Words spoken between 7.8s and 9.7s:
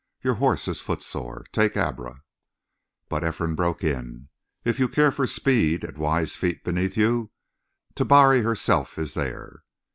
Tabari herself is there."